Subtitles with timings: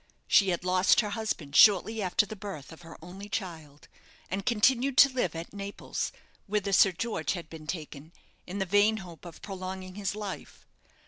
[0.27, 3.87] She had lost her husband shortly after the birth of her only child,
[4.31, 6.11] and continued to live at Naples,
[6.47, 8.11] whither Sir George had been taken,
[8.47, 10.65] in the vain hope of prolonging his life.